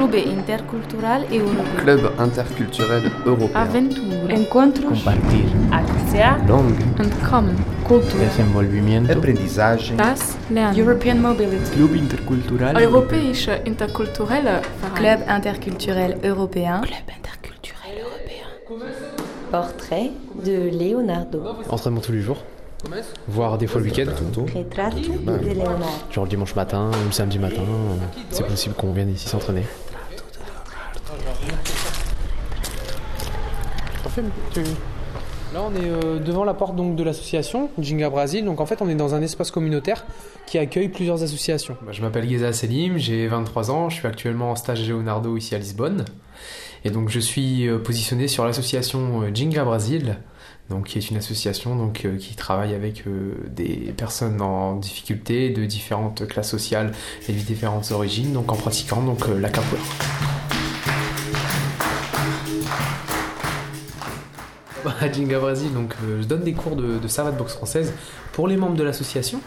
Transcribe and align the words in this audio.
Club 0.00 0.14
Intercultural 0.14 1.26
Europeo. 1.30 1.76
Club 1.76 2.12
interculturel 2.18 3.12
européen. 3.26 3.56
Aventura. 3.56 4.32
Encontros. 4.32 5.02
Compartir. 5.02 5.44
Acția. 5.70 6.44
Langue. 6.48 6.84
Entkommen. 6.98 7.56
Cultura. 7.86 8.24
Desenvolvimiento. 8.24 9.20
Das 9.96 10.36
Lernen. 10.48 10.78
European 10.78 11.20
Mobility. 11.20 11.70
Club 11.76 11.94
Intercultural 11.94 12.82
Europäische 12.82 13.60
interkulturelle 13.66 14.62
Verein. 14.80 14.94
Club 14.94 15.28
interculturel 15.36 16.16
européen. 16.22 16.80
Club 16.80 17.08
interculturel 17.18 17.94
européen. 18.00 18.46
Portrait 19.50 20.10
de 20.46 20.70
Leonardo. 20.78 21.42
Entraînement 21.68 22.00
tous 22.00 22.12
les 22.12 22.22
jours. 22.22 22.38
Voire 23.28 23.58
des 23.58 23.66
fois 23.66 23.82
le 23.82 23.86
week-end. 23.88 24.10
Retrato 24.56 24.96
de 24.96 25.54
Leonardo. 25.54 25.84
Genre 26.10 26.24
le 26.24 26.30
dimanche 26.30 26.54
matin 26.54 26.90
ou 26.90 27.06
le 27.08 27.12
samedi 27.12 27.38
matin. 27.38 27.64
C'est 28.30 28.46
possible 28.46 28.74
qu'on 28.74 28.92
vienne 28.92 29.10
ici 29.10 29.28
s'entraîner. 29.28 29.66
Là, 35.52 35.62
on 35.68 35.74
est 35.74 35.84
euh, 35.84 36.20
devant 36.20 36.44
la 36.44 36.54
porte 36.54 36.76
donc, 36.76 36.94
de 36.94 37.02
l'association 37.02 37.70
Jinga 37.78 38.08
Brasil. 38.08 38.44
Donc, 38.44 38.60
en 38.60 38.66
fait, 38.66 38.80
on 38.82 38.88
est 38.88 38.94
dans 38.94 39.14
un 39.14 39.22
espace 39.22 39.50
communautaire 39.50 40.04
qui 40.46 40.58
accueille 40.58 40.88
plusieurs 40.88 41.22
associations. 41.22 41.76
Bah, 41.82 41.90
je 41.92 42.02
m'appelle 42.02 42.28
Geza 42.28 42.52
Selim, 42.52 42.98
j'ai 42.98 43.26
23 43.26 43.70
ans, 43.70 43.88
je 43.88 43.96
suis 43.96 44.06
actuellement 44.06 44.52
en 44.52 44.56
stage 44.56 44.88
Leonardo 44.88 45.36
ici 45.36 45.54
à 45.54 45.58
Lisbonne. 45.58 46.04
Et 46.84 46.90
donc 46.90 47.10
je 47.10 47.20
suis 47.20 47.68
euh, 47.68 47.78
positionné 47.78 48.28
sur 48.28 48.44
l'association 48.44 49.22
euh, 49.22 49.30
Jinga 49.34 49.64
Brasil, 49.64 50.18
donc 50.70 50.86
qui 50.86 50.98
est 50.98 51.10
une 51.10 51.16
association 51.16 51.74
donc 51.74 52.06
qui 52.18 52.36
travaille 52.36 52.74
avec 52.74 53.04
des 53.48 53.92
personnes 53.96 54.40
en 54.40 54.76
difficulté 54.76 55.50
de 55.50 55.64
différentes 55.64 56.28
classes 56.28 56.48
sociales 56.48 56.92
et 57.28 57.32
de 57.32 57.38
différentes 57.40 57.90
origines, 57.90 58.32
donc 58.32 58.52
en 58.52 58.56
pratiquant 58.56 59.02
donc 59.02 59.26
la 59.26 59.50
capoeira. 59.50 60.39
À 65.00 65.10
Jinga 65.12 65.38
Brasil, 65.38 65.72
donc 65.72 65.94
euh, 66.04 66.22
je 66.22 66.26
donne 66.26 66.42
des 66.42 66.52
cours 66.52 66.76
de, 66.76 67.06
savate 67.08 67.36
boxe 67.36 67.54
française 67.54 67.92
pour 68.32 68.48
les 68.48 68.56
membres 68.56 68.76
de 68.76 68.84
l'association. 68.84 69.40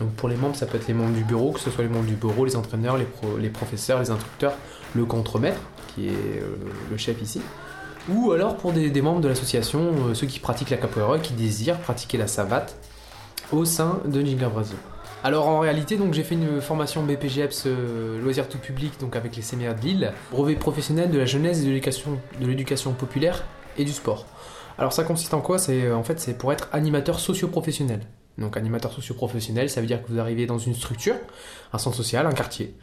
Donc 0.00 0.10
pour 0.10 0.28
les 0.28 0.36
membres, 0.36 0.56
ça 0.56 0.66
peut 0.66 0.76
être 0.76 0.88
les 0.88 0.94
membres 0.94 1.14
du 1.14 1.22
bureau, 1.24 1.52
que 1.52 1.60
ce 1.60 1.70
soit 1.70 1.84
les 1.84 1.90
membres 1.90 2.06
du 2.06 2.14
bureau, 2.14 2.44
les 2.44 2.56
entraîneurs, 2.56 2.96
les, 2.96 3.04
pro- 3.04 3.38
les 3.38 3.48
professeurs, 3.48 4.00
les 4.00 4.10
instructeurs, 4.10 4.54
le 4.94 5.04
contremaître, 5.04 5.60
qui 5.94 6.08
est 6.08 6.10
euh, 6.10 6.56
le 6.90 6.96
chef 6.96 7.20
ici. 7.22 7.40
Ou 8.10 8.32
alors 8.32 8.56
pour 8.56 8.72
des, 8.72 8.90
membres 9.00 9.20
de 9.20 9.28
l'association, 9.28 9.92
euh, 10.08 10.14
ceux 10.14 10.26
qui 10.26 10.40
pratiquent 10.40 10.70
la 10.70 10.76
capoeira 10.76 11.18
qui 11.18 11.32
désirent 11.32 11.78
pratiquer 11.78 12.18
la 12.18 12.26
savate 12.26 12.76
au 13.52 13.64
sein 13.64 14.00
de 14.04 14.20
Jinga 14.20 14.48
Brasil. 14.48 14.76
Alors 15.22 15.48
en 15.48 15.60
réalité, 15.60 15.96
donc 15.96 16.12
j'ai 16.12 16.22
fait 16.24 16.34
une 16.34 16.60
formation 16.60 17.02
BPGEPS 17.02 17.66
loisirs 18.22 18.46
tout 18.46 18.58
public 18.58 18.92
donc 19.00 19.16
avec 19.16 19.36
les 19.36 19.42
CMA 19.42 19.72
de 19.72 19.80
Lille, 19.80 20.12
brevet 20.30 20.54
professionnel 20.54 21.10
de 21.10 21.18
la 21.18 21.24
jeunesse 21.24 21.60
et 21.62 21.64
de 21.64 22.46
l'éducation 22.46 22.92
populaire 22.92 23.42
et 23.78 23.84
du 23.86 23.92
sport. 23.92 24.26
Alors 24.78 24.92
ça 24.92 25.04
consiste 25.04 25.34
en 25.34 25.40
quoi? 25.40 25.58
C'est 25.58 25.84
euh, 25.84 25.96
en 25.96 26.02
fait 26.02 26.18
c'est 26.20 26.34
pour 26.36 26.52
être 26.52 26.68
animateur 26.72 27.20
socio-professionnel. 27.20 28.00
Donc 28.38 28.56
animateur 28.56 28.92
socio-professionnel, 28.92 29.70
ça 29.70 29.80
veut 29.80 29.86
dire 29.86 30.02
que 30.02 30.10
vous 30.10 30.18
arrivez 30.18 30.46
dans 30.46 30.58
une 30.58 30.74
structure, 30.74 31.14
un 31.72 31.78
centre 31.78 31.96
social, 31.96 32.26
un 32.26 32.32
quartier. 32.32 32.74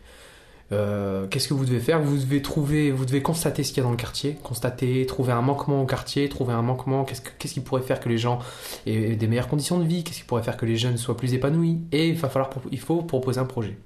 Euh, 0.72 1.28
Qu'est-ce 1.28 1.50
que 1.50 1.54
vous 1.54 1.66
devez 1.66 1.82
faire? 1.82 2.02
Vous 2.02 2.18
devez 2.18 2.42
trouver, 2.42 2.92
vous 2.92 3.06
devez 3.06 3.22
constater 3.22 3.62
ce 3.66 3.74
qu'il 3.74 3.80
y 3.80 3.82
a 3.82 3.84
dans 3.84 3.92
le 3.92 3.98
quartier, 3.98 4.38
constater, 4.42 5.06
trouver 5.06 5.34
un 5.34 5.42
manquement 5.42 5.82
au 5.82 5.86
quartier, 5.86 6.30
trouver 6.30 6.54
un 6.54 6.62
manquement. 6.62 7.04
Qu'est-ce 7.04 7.20
que- 7.20 7.32
qu'est-ce 7.38 7.54
qui 7.56 7.60
pourrait 7.60 7.82
faire 7.82 8.00
que 8.00 8.08
les 8.08 8.18
gens 8.18 8.40
aient 8.86 9.18
des 9.18 9.28
meilleures 9.28 9.50
conditions 9.50 9.78
de 9.80 9.84
vie? 9.84 10.06
Qu'est-ce 10.06 10.20
qui 10.20 10.24
pourrait 10.24 10.44
faire 10.44 10.56
que 10.56 10.66
les 10.66 10.78
jeunes 10.78 10.96
soient 10.96 11.18
plus 11.18 11.34
épanouis? 11.34 11.82
Et 11.92 12.08
il 12.08 12.16
va 12.16 12.30
falloir, 12.30 12.50
il 12.72 12.80
faut 12.80 13.02
proposer 13.02 13.42
un 13.42 13.46
projet 13.46 13.78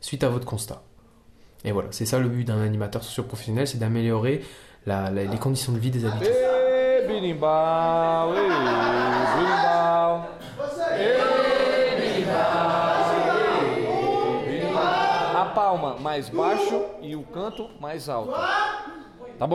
suite 0.00 0.24
à 0.24 0.30
votre 0.30 0.46
constat. 0.46 0.82
Et 1.66 1.72
voilà, 1.72 1.88
c'est 1.90 2.06
ça 2.06 2.18
le 2.18 2.30
but 2.30 2.44
d'un 2.44 2.62
animateur 2.62 3.04
socio-professionnel, 3.04 3.66
c'est 3.68 3.76
d'améliorer 3.76 4.40
les 4.86 5.38
conditions 5.38 5.74
de 5.74 5.78
vie 5.78 5.90
des 5.90 6.06
habitants. 6.06 6.24
Birimbau, 7.10 8.34
ei, 8.34 8.48
birimbau. 9.36 10.30
A 15.36 15.44
palma 15.52 15.96
mais 16.00 16.28
baixo 16.30 16.84
e 17.02 17.16
o 17.16 17.24
canto 17.24 17.68
mais 17.80 18.08
alto. 18.08 18.30
Tá? 18.30 19.46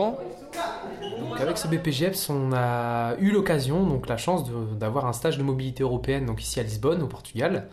Donc 1.20 1.40
avec 1.40 1.58
ce 1.58 1.68
BPGEPS, 1.68 2.30
on 2.30 2.52
a 2.54 3.16
eu 3.20 3.32
l'occasion, 3.32 3.86
donc 3.86 4.10
la 4.10 4.18
chance 4.18 4.44
d'avoir 4.74 5.06
un 5.06 5.14
stage 5.14 5.38
de 5.38 5.44
mobilité 5.44 5.84
européenne, 5.84 6.26
donc 6.26 6.42
ici 6.42 6.60
à 6.60 6.64
Lisbonne, 6.64 7.02
au 7.04 7.08
Portugal. 7.08 7.70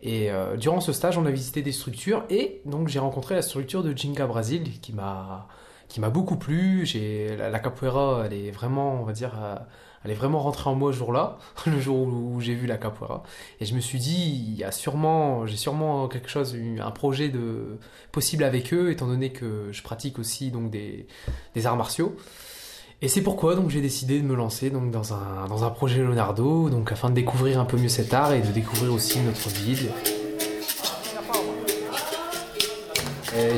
Et 0.00 0.32
euh, 0.32 0.56
durant 0.56 0.80
ce 0.80 0.92
stage, 0.92 1.16
on 1.16 1.26
a 1.26 1.30
visité 1.30 1.62
des 1.62 1.70
structures 1.70 2.24
et 2.28 2.60
donc 2.64 2.88
j'ai 2.88 2.98
rencontré 2.98 3.36
la 3.36 3.42
structure 3.42 3.84
de 3.84 3.96
Jinga 3.96 4.26
Brasil 4.26 4.80
qui 4.80 4.92
m'a 4.92 5.46
qui 5.92 6.00
m'a 6.00 6.08
beaucoup 6.08 6.36
plu. 6.36 6.86
J'ai 6.86 7.36
la, 7.36 7.50
la 7.50 7.58
capoeira, 7.58 8.22
elle 8.24 8.32
est 8.32 8.50
vraiment, 8.50 9.00
on 9.00 9.04
va 9.04 9.12
dire, 9.12 9.32
euh, 9.38 9.56
elle 10.04 10.10
est 10.10 10.14
vraiment 10.14 10.40
rentrée 10.40 10.70
en 10.70 10.74
moi 10.74 10.90
ce 10.90 10.96
jour-là, 10.96 11.36
le 11.66 11.78
jour 11.80 11.98
où, 11.98 12.40
j'ai 12.40 12.54
vu 12.54 12.66
la 12.66 12.78
capoeira. 12.78 13.22
Et 13.60 13.66
je 13.66 13.74
me 13.74 13.80
suis 13.80 13.98
dit, 13.98 14.46
il 14.48 14.56
y 14.56 14.64
a 14.64 14.72
sûrement, 14.72 15.46
j'ai 15.46 15.58
sûrement 15.58 16.08
quelque 16.08 16.30
chose, 16.30 16.56
un 16.80 16.90
projet 16.92 17.28
de 17.28 17.78
possible 18.10 18.42
avec 18.42 18.72
eux, 18.72 18.90
étant 18.90 19.06
donné 19.06 19.32
que 19.32 19.68
je 19.70 19.82
pratique 19.82 20.18
aussi 20.18 20.50
donc 20.50 20.70
des 20.70 21.06
des 21.54 21.66
arts 21.66 21.76
martiaux. 21.76 22.16
Et 23.02 23.08
c'est 23.08 23.22
pourquoi 23.22 23.54
donc 23.54 23.68
j'ai 23.68 23.80
décidé 23.80 24.20
de 24.20 24.24
me 24.26 24.34
lancer 24.34 24.70
donc 24.70 24.90
dans 24.92 25.12
un, 25.12 25.46
dans 25.48 25.64
un 25.64 25.70
projet 25.70 25.98
Leonardo, 25.98 26.70
donc 26.70 26.90
afin 26.90 27.10
de 27.10 27.14
découvrir 27.14 27.60
un 27.60 27.64
peu 27.66 27.76
mieux 27.76 27.88
cet 27.88 28.14
art 28.14 28.32
et 28.32 28.40
de 28.40 28.52
découvrir 28.52 28.92
aussi 28.94 29.20
notre 29.20 29.48
ville. 29.50 29.90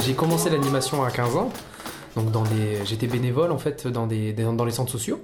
J'ai 0.01 0.15
commencé 0.15 0.51
l'animation 0.51 1.03
à 1.03 1.11
15 1.11 1.37
ans, 1.37 1.51
donc 2.17 2.31
dans 2.31 2.43
des, 2.43 2.85
j'étais 2.85 3.07
bénévole 3.07 3.53
en 3.53 3.59
fait 3.59 3.87
dans 3.87 4.07
des, 4.07 4.33
dans 4.33 4.65
les 4.65 4.73
centres 4.73 4.93
sociaux. 4.93 5.21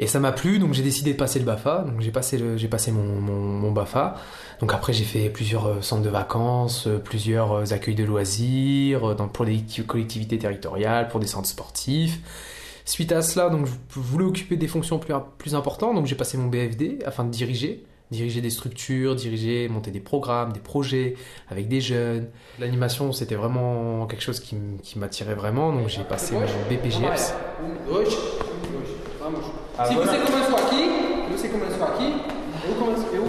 Et 0.00 0.06
ça 0.06 0.20
m'a 0.20 0.30
plu, 0.30 0.60
donc 0.60 0.74
j'ai 0.74 0.84
décidé 0.84 1.12
de 1.12 1.18
passer 1.18 1.40
le 1.40 1.44
BAFA. 1.44 1.84
Donc 1.86 2.00
j'ai 2.00 2.12
passé, 2.12 2.38
le, 2.38 2.56
j'ai 2.56 2.68
passé 2.68 2.92
mon, 2.92 3.20
mon, 3.20 3.72
BAFA. 3.72 4.14
Donc 4.60 4.72
après 4.72 4.92
j'ai 4.92 5.04
fait 5.04 5.28
plusieurs 5.28 5.66
euh, 5.66 5.80
centres 5.82 6.02
de 6.02 6.08
vacances, 6.08 6.86
euh, 6.86 6.98
plusieurs 6.98 7.52
euh, 7.52 7.72
accueils 7.72 7.96
de 7.96 8.04
loisirs, 8.04 9.16
dans, 9.16 9.26
pour 9.26 9.44
des 9.44 9.64
collectivités 9.86 10.38
territoriales, 10.38 11.08
pour 11.08 11.18
des 11.18 11.26
centres 11.26 11.48
sportifs. 11.48 12.20
Suite 12.84 13.12
à 13.12 13.22
cela, 13.22 13.50
donc, 13.50 13.66
je 13.66 14.00
voulais 14.00 14.24
occuper 14.24 14.56
des 14.56 14.68
fonctions 14.68 14.98
plus, 14.98 15.12
plus 15.36 15.54
importantes, 15.54 15.94
donc 15.94 16.06
j'ai 16.06 16.14
passé 16.14 16.38
mon 16.38 16.46
BFD 16.46 17.00
afin 17.04 17.24
de 17.24 17.30
diriger, 17.30 17.84
diriger 18.10 18.40
des 18.40 18.50
structures, 18.50 19.14
diriger, 19.14 19.68
monter 19.68 19.90
des 19.90 20.00
programmes, 20.00 20.52
des 20.52 20.60
projets 20.60 21.14
avec 21.50 21.68
des 21.68 21.80
jeunes. 21.80 22.28
L'animation, 22.58 23.12
c'était 23.12 23.34
vraiment 23.34 24.06
quelque 24.06 24.22
chose 24.22 24.40
qui, 24.40 24.56
m'attirait 24.96 25.34
vraiment, 25.34 25.72
donc 25.72 25.88
j'ai 25.88 26.02
passé 26.02 26.34
mon 26.34 26.40
BPGEPS. 26.40 27.34
Eu... 27.90 28.04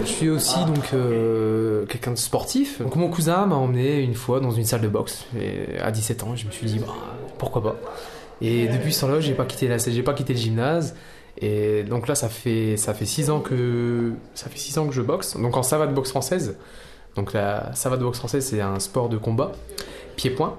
Je 0.02 0.06
suis 0.06 0.28
aussi 0.28 0.58
donc 0.64 0.92
euh, 0.92 1.86
quelqu'un 1.86 2.12
de 2.12 2.18
sportif. 2.18 2.80
Donc 2.80 2.96
mon 2.96 3.08
cousin 3.08 3.46
m'a 3.46 3.54
emmené 3.54 4.00
une 4.00 4.14
fois 4.14 4.40
dans 4.40 4.50
une 4.50 4.64
salle 4.64 4.80
de 4.80 4.88
boxe 4.88 5.26
et 5.38 5.78
à 5.78 5.90
17 5.90 6.24
ans. 6.24 6.36
Je 6.36 6.46
me 6.46 6.50
suis 6.50 6.66
dit 6.66 6.78
bah, 6.78 6.94
pourquoi 7.38 7.62
pas. 7.62 7.76
Et 8.40 8.68
depuis 8.68 8.92
ce 8.92 9.02
temps-là, 9.02 9.20
j'ai 9.20 9.34
pas 9.34 9.44
quitté 9.44 9.68
la, 9.68 9.78
j'ai 9.78 10.02
pas 10.02 10.14
quitté 10.14 10.32
le 10.32 10.38
gymnase. 10.38 10.94
Et 11.40 11.82
donc 11.84 12.06
là, 12.06 12.14
ça 12.14 12.28
fait 12.28 12.76
ça 12.76 12.94
fait 12.94 13.06
six 13.06 13.30
ans 13.30 13.40
que 13.40 14.12
ça 14.34 14.48
fait 14.48 14.58
six 14.58 14.76
ans 14.78 14.86
que 14.86 14.92
je 14.92 15.02
boxe. 15.02 15.36
Donc 15.36 15.56
en 15.56 15.62
savate 15.62 15.94
boxe 15.94 16.10
française. 16.10 16.56
Donc 17.16 17.32
la 17.32 17.74
savate 17.74 18.00
boxe 18.00 18.18
française, 18.18 18.44
c'est 18.44 18.60
un 18.60 18.78
sport 18.78 19.08
de 19.08 19.16
combat 19.16 19.52
pied-point. 20.16 20.56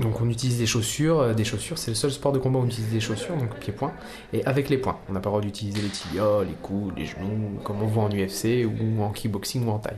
Donc 0.00 0.20
on 0.20 0.28
utilise 0.28 0.58
des 0.58 0.66
chaussures, 0.66 1.20
euh, 1.20 1.32
des 1.32 1.44
chaussures, 1.44 1.78
c'est 1.78 1.90
le 1.90 1.94
seul 1.94 2.10
sport 2.10 2.32
de 2.32 2.38
combat 2.38 2.58
où 2.58 2.62
on 2.62 2.66
utilise 2.66 2.90
des 2.90 3.00
chaussures, 3.00 3.34
donc 3.34 3.54
pied-point, 3.58 3.92
et 4.34 4.44
avec 4.44 4.68
les 4.68 4.76
poings. 4.76 4.98
On 5.08 5.12
n'a 5.12 5.20
pas 5.20 5.30
le 5.30 5.32
droit 5.32 5.40
d'utiliser 5.40 5.80
les 5.80 5.88
tibias, 5.88 6.44
les 6.44 6.52
coudes, 6.60 6.92
les 6.98 7.06
genoux, 7.06 7.58
comme 7.64 7.82
on 7.82 7.86
voit 7.86 8.04
en 8.04 8.10
UFC 8.10 8.66
ou 8.66 9.02
en 9.02 9.10
kickboxing 9.10 9.66
ou 9.66 9.70
en 9.70 9.78
taille. 9.78 9.96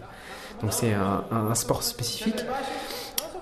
Donc 0.62 0.73
c'est 0.73 0.93
un 0.93 1.55
sport 1.55 1.83
spécifique. 1.83 2.45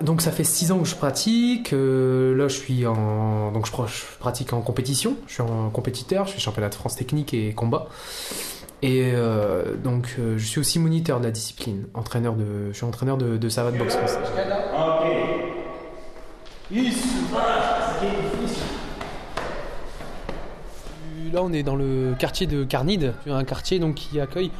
Donc 0.01 0.21
ça 0.21 0.31
fait 0.31 0.43
6 0.43 0.71
ans 0.71 0.79
que 0.79 0.87
je 0.87 0.95
pratique. 0.95 1.73
euh, 1.73 2.35
là 2.37 2.47
je 2.47 2.55
suis 2.55 2.85
en 2.85 3.51
donc 3.51 3.65
je, 3.65 3.71
pr- 3.71 3.87
je 3.87 4.03
pratique 4.19 4.53
en 4.53 4.61
compétition. 4.61 5.15
Je 5.27 5.33
suis 5.33 5.41
en 5.41 5.69
compétiteur. 5.69 6.25
Je 6.25 6.31
suis 6.31 6.39
championnat 6.39 6.69
de 6.69 6.75
France 6.75 6.95
technique 6.95 7.33
et 7.33 7.53
combat. 7.53 7.87
Et 8.83 9.11
euh, 9.15 9.75
donc 9.75 10.15
euh, 10.19 10.37
je 10.37 10.45
suis 10.45 10.59
aussi 10.59 10.77
moniteur 10.77 11.19
de 11.19 11.25
la 11.25 11.31
discipline, 11.31 11.87
entraîneur 11.95 12.35
de, 12.35 12.69
je 12.71 12.77
suis 12.77 12.85
entraîneur 12.85 13.17
de, 13.17 13.35
de 13.37 13.49
savate 13.49 13.75
boxe 13.75 13.95
française. 13.95 14.19
Là, 21.33 21.43
on 21.43 21.51
est 21.51 21.63
dans 21.63 21.75
le 21.75 22.13
quartier 22.17 22.47
de 22.47 22.63
Carnide, 22.63 23.13
un 23.29 23.43
quartier 23.43 23.79
donc 23.79 23.95
qui 23.95 24.19
accueille 24.19 24.51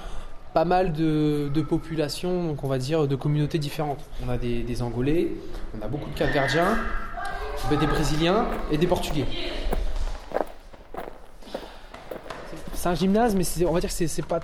pas 0.53 0.65
mal 0.65 0.93
de, 0.93 1.61
populations, 1.67 2.47
donc 2.47 2.63
on 2.63 2.67
va 2.67 2.77
dire 2.77 3.07
de 3.07 3.15
communautés 3.15 3.59
différentes. 3.59 3.99
On 4.25 4.29
a 4.29 4.37
des, 4.37 4.81
Angolais, 4.81 5.31
on 5.77 5.85
a 5.85 5.87
beaucoup 5.87 6.09
de 6.09 6.15
Capverdiens, 6.17 6.77
des 7.69 7.87
Brésiliens 7.87 8.45
et 8.71 8.77
des 8.77 8.87
Portugais. 8.87 9.25
C'est 12.73 12.89
un 12.89 12.95
gymnase, 12.95 13.35
mais 13.35 13.43
on 13.65 13.73
va 13.73 13.79
dire 13.81 13.89
que 13.89 14.21
pas, 14.21 14.39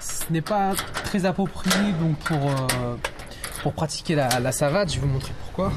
ce 0.00 0.32
n'est 0.32 0.40
pas 0.40 0.72
très 1.04 1.26
approprié 1.26 1.92
donc 2.00 2.16
pour, 2.18 2.36
euh, 2.36 2.96
pour 3.62 3.72
pratiquer 3.72 4.14
la, 4.14 4.40
la 4.40 4.52
savate. 4.52 4.90
Je 4.90 4.94
vais 4.96 5.06
vous 5.06 5.12
montrer 5.12 5.32
pourquoi. 5.44 5.72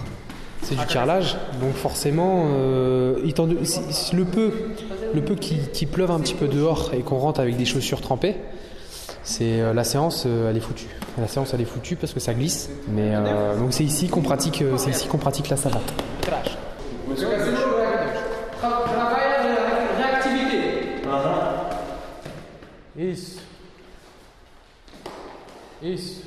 c'est 0.62 0.76
du 0.76 0.86
carrelage, 0.86 1.36
donc 1.60 1.74
forcément, 1.74 2.46
euh, 2.50 3.18
le 3.24 4.24
peu, 4.26 4.54
le 5.14 5.22
peu 5.22 5.36
qui, 5.36 5.86
pleuve 5.86 6.12
un 6.12 6.20
petit 6.20 6.34
peu 6.34 6.48
dehors 6.48 6.92
et 6.94 7.02
qu'on 7.02 7.18
rentre 7.18 7.40
avec 7.40 7.58
des 7.58 7.66
chaussures 7.66 8.02
trempées, 8.02 8.36
c'est 9.26 9.60
euh, 9.60 9.74
la 9.74 9.84
séance, 9.84 10.24
euh, 10.26 10.50
elle 10.50 10.58
est 10.58 10.62
foutue. 10.62 10.88
La 11.18 11.28
séance, 11.28 11.54
elle 11.54 11.62
est 11.62 11.66
foutue 11.66 11.98
parce 11.98 12.14
que 12.14 12.20
ça 12.22 12.34
glisse. 12.34 12.70
Mais 12.88 13.12
donc 13.60 13.74
c'est 13.74 13.84
ici 13.84 14.08
qu'on 14.08 14.22
pratique, 14.22 14.64
c'est 14.78 14.92
ici 14.92 15.08
qu'on 15.08 15.18
pratique 15.18 15.50
la 15.50 15.58
savate. 15.58 15.94
Isso. 22.98 23.40
Isso. 25.82 26.22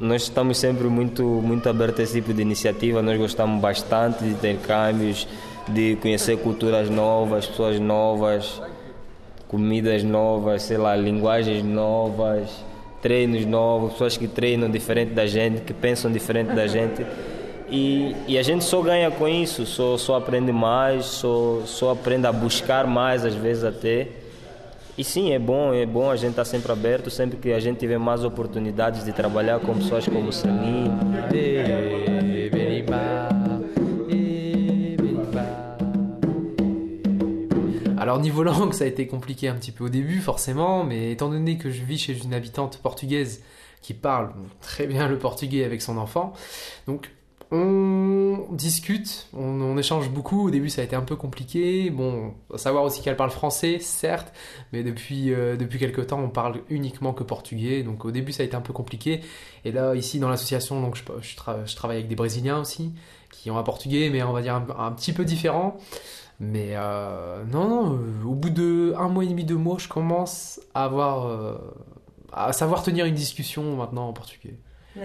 Nós 0.00 0.22
estamos 0.22 0.56
sempre 0.56 0.88
muito, 0.88 1.22
muito 1.22 1.68
abertos 1.68 2.00
a 2.00 2.02
esse 2.04 2.14
tipo 2.14 2.32
de 2.32 2.40
iniciativa, 2.40 3.02
nós 3.02 3.18
gostamos 3.18 3.60
bastante 3.60 4.24
de 4.24 4.30
intercâmbios, 4.30 5.28
de 5.68 5.96
conhecer 5.96 6.38
culturas 6.38 6.88
novas, 6.88 7.46
pessoas 7.46 7.78
novas, 7.78 8.62
comidas 9.50 10.04
novas, 10.04 10.62
sei 10.62 10.76
lá, 10.76 10.94
linguagens 10.94 11.64
novas, 11.64 12.64
treinos 13.02 13.44
novos, 13.44 13.92
pessoas 13.92 14.16
que 14.16 14.28
treinam 14.28 14.70
diferente 14.70 15.12
da 15.12 15.26
gente, 15.26 15.62
que 15.62 15.74
pensam 15.74 16.10
diferente 16.10 16.54
da 16.54 16.68
gente. 16.68 17.04
E, 17.68 18.14
e 18.28 18.38
a 18.38 18.42
gente 18.44 18.62
só 18.62 18.80
ganha 18.80 19.10
com 19.10 19.26
isso, 19.26 19.66
só, 19.66 19.98
só 19.98 20.16
aprende 20.16 20.52
mais, 20.52 21.04
só, 21.06 21.62
só 21.64 21.90
aprende 21.90 22.28
a 22.28 22.32
buscar 22.32 22.86
mais, 22.86 23.24
às 23.24 23.34
vezes 23.34 23.64
até. 23.64 24.06
E 24.96 25.02
sim, 25.02 25.32
é 25.32 25.38
bom, 25.38 25.74
é 25.74 25.84
bom 25.84 26.10
a 26.10 26.16
gente 26.16 26.30
estar 26.30 26.42
tá 26.42 26.48
sempre 26.48 26.70
aberto, 26.70 27.10
sempre 27.10 27.36
que 27.36 27.52
a 27.52 27.58
gente 27.58 27.78
tiver 27.78 27.98
mais 27.98 28.22
oportunidades 28.22 29.04
de 29.04 29.12
trabalhar 29.12 29.58
com 29.58 29.74
pessoas 29.74 30.06
como 30.06 30.28
o 30.28 30.32
Sani. 30.32 30.84
Alors 38.10 38.20
niveau 38.20 38.42
langue, 38.42 38.72
ça 38.72 38.82
a 38.82 38.86
été 38.88 39.06
compliqué 39.06 39.46
un 39.46 39.54
petit 39.54 39.70
peu 39.70 39.84
au 39.84 39.88
début, 39.88 40.18
forcément, 40.18 40.82
mais 40.82 41.12
étant 41.12 41.28
donné 41.28 41.58
que 41.58 41.70
je 41.70 41.84
vis 41.84 41.96
chez 41.96 42.20
une 42.20 42.34
habitante 42.34 42.78
portugaise 42.78 43.40
qui 43.82 43.94
parle 43.94 44.32
très 44.60 44.88
bien 44.88 45.06
le 45.06 45.16
portugais 45.16 45.62
avec 45.62 45.80
son 45.80 45.96
enfant, 45.96 46.32
donc 46.88 47.12
on 47.52 48.48
discute, 48.50 49.28
on, 49.32 49.76
échange 49.78 50.10
beaucoup. 50.10 50.48
Au 50.48 50.50
début, 50.50 50.70
ça 50.70 50.82
a 50.82 50.84
été 50.84 50.96
un 50.96 51.02
peu 51.02 51.14
compliqué. 51.14 51.90
Bon, 51.90 52.34
savoir 52.56 52.82
aussi 52.84 53.00
qu'elle 53.00 53.16
parle 53.16 53.30
français, 53.30 53.78
certes, 53.80 54.32
mais 54.72 54.82
depuis 54.82 55.32
euh, 55.32 55.56
depuis 55.56 55.78
quelques 55.78 56.08
temps, 56.08 56.20
on 56.20 56.28
parle 56.28 56.62
uniquement 56.68 57.12
que 57.12 57.22
portugais. 57.22 57.84
Donc 57.84 58.04
au 58.04 58.10
début, 58.10 58.32
ça 58.32 58.42
a 58.42 58.46
été 58.46 58.56
un 58.56 58.60
peu 58.60 58.72
compliqué. 58.72 59.20
Et 59.64 59.72
là, 59.72 59.94
ici 59.94 60.18
dans 60.18 60.28
l'association, 60.28 60.80
donc 60.80 60.96
je, 60.96 61.02
je, 61.22 61.76
travaille 61.76 61.98
avec 61.98 62.08
des 62.08 62.14
Brésiliens 62.16 62.60
aussi, 62.60 62.92
qui 63.30 63.50
ont 63.50 63.58
un 63.58 63.62
portugais, 63.62 64.10
mais 64.10 64.22
on 64.22 64.32
va 64.32 64.42
dire 64.42 64.54
un, 64.54 64.92
petit 64.92 65.12
peu 65.12 65.24
différent. 65.24 65.76
Mais 66.40 66.70
euh, 66.72 67.44
non, 67.44 67.68
non. 67.68 67.94
Euh, 67.94 68.26
au 68.26 68.34
bout 68.34 68.50
de 68.50 68.94
un 68.98 69.08
mois 69.08 69.24
et 69.24 69.28
demi, 69.28 69.44
deux 69.44 69.56
mois, 69.56 69.76
je 69.78 69.88
commence 69.88 70.60
à 70.74 70.84
avoir 70.84 71.60
à 72.32 72.52
savoir 72.52 72.82
tenir 72.82 73.06
une 73.06 73.14
discussion 73.14 73.76
maintenant 73.76 74.08
en 74.08 74.12
portugais. 74.12 74.56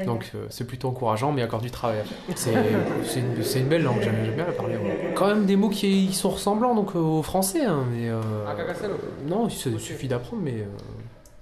Donc 0.05 0.31
euh, 0.33 0.47
c'est 0.49 0.65
plutôt 0.65 0.87
encourageant, 0.87 1.31
mais 1.31 1.37
il 1.37 1.41
y 1.41 1.43
a 1.43 1.47
encore 1.47 1.61
du 1.61 1.69
travail 1.69 1.99
C'est 2.35 2.53
une, 2.53 3.61
une, 3.61 3.67
belle 3.69 3.83
langue, 3.83 4.01
j'aime 4.01 4.33
bien 4.35 4.45
la 4.45 4.51
parler. 4.51 4.77
Quand 5.13 5.27
même 5.27 5.45
des 5.45 5.55
mots 5.55 5.69
qui 5.69 6.11
sont 6.13 6.31
ressemblants 6.31 6.73
donc, 6.73 6.95
au 6.95 7.21
français. 7.21 7.65
Hein, 7.65 7.85
mais, 7.91 8.09
euh, 8.09 8.21
non, 9.27 9.47
il 9.47 9.79
suffit 9.79 10.07
d'apprendre, 10.07 10.41
mais 10.41 10.61
euh, 10.61 10.65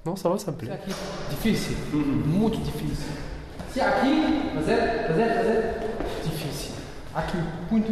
non, 0.05 0.17
ça 0.17 0.29
va, 0.29 0.37
ça 0.37 0.51
me 0.51 0.57
plaît. 0.57 0.71
Difficile, 1.29 1.77
muito 2.25 2.57
difficile. 2.59 3.15
Si 3.71 3.79
aqui, 3.79 4.09
fazer, 4.55 4.77
fazer, 5.07 5.29
fazer, 5.29 5.63
difficile. 6.23 6.73
Aqui, 7.15 7.37
muito, 7.71 7.91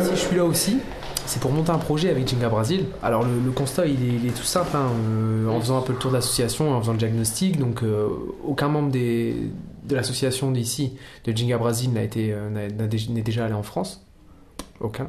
Si 0.00 0.10
je 0.10 0.16
suis 0.16 0.36
là 0.36 0.44
aussi, 0.44 0.78
c'est 1.26 1.40
pour 1.40 1.52
monter 1.52 1.70
un 1.70 1.78
projet 1.78 2.10
avec 2.10 2.26
Jinga 2.28 2.48
Brasil. 2.48 2.86
Alors 3.02 3.24
le, 3.24 3.50
constat 3.52 3.86
il 3.86 4.26
est, 4.26 4.30
tout 4.30 4.42
simple, 4.42 4.76
hein. 4.76 4.88
euh, 5.08 5.48
en 5.48 5.60
faisant 5.60 5.78
un 5.78 5.82
peu 5.82 5.92
le 5.92 5.98
tour 5.98 6.10
de 6.10 6.16
l'association, 6.16 6.72
en 6.72 6.80
faisant 6.80 6.92
le 6.92 6.98
diagnostic, 6.98 7.58
donc 7.58 7.82
euh, 7.82 8.08
aucun 8.44 8.68
membre 8.68 8.90
des, 8.90 9.36
de 9.84 9.94
l'association 9.94 10.50
d'ici, 10.50 10.96
de 11.24 11.36
Jinga 11.36 11.58
Brasil, 11.58 11.92
n'a 11.92 12.02
été 12.02 12.32
euh, 12.32 12.50
n'est 12.50 13.22
déjà 13.22 13.44
allé 13.44 13.54
en 13.54 13.62
France, 13.62 14.04
aucun. 14.80 15.08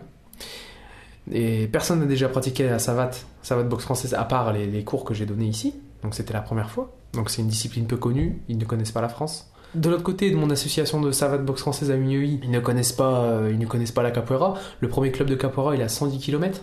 Et 1.31 1.67
personne 1.67 1.99
n'a 1.99 2.05
déjà 2.05 2.27
pratiqué 2.29 2.67
la 2.67 2.79
savate, 2.79 3.25
savate 3.41 3.69
boxe 3.69 3.83
française, 3.83 4.13
à 4.13 4.23
part 4.23 4.51
les, 4.53 4.65
les 4.65 4.83
cours 4.83 5.05
que 5.05 5.13
j'ai 5.13 5.25
donnés 5.25 5.45
ici. 5.45 5.75
Donc 6.03 6.15
c'était 6.15 6.33
la 6.33 6.41
première 6.41 6.71
fois. 6.71 6.91
Donc 7.13 7.29
c'est 7.29 7.41
une 7.41 7.47
discipline 7.47 7.85
peu 7.85 7.97
connue, 7.97 8.41
ils 8.47 8.57
ne 8.57 8.65
connaissent 8.65 8.91
pas 8.91 9.01
la 9.01 9.09
France. 9.09 9.50
De 9.73 9.89
l'autre 9.89 10.03
côté 10.03 10.29
de 10.29 10.35
mon 10.35 10.50
association 10.50 11.00
de 11.00 11.12
savate 11.12 11.45
boxe 11.45 11.62
française 11.62 11.91
à 11.91 11.95
Migneuil, 11.95 12.39
ils 12.44 12.51
ne 12.51 12.59
connaissent 12.59 12.91
pas, 12.91 13.23
euh, 13.23 13.50
ils 13.51 13.59
ne 13.59 13.65
connaissent 13.65 13.94
pas 13.94 14.03
la 14.03 14.12
capoeira. 14.12 14.56
Le 14.81 14.89
premier 14.89 15.12
club 15.12 15.29
de 15.29 15.35
capoeira, 15.35 15.75
il 15.75 15.81
est 15.81 15.85
à 15.85 15.89
110 15.89 16.19
km 16.19 16.62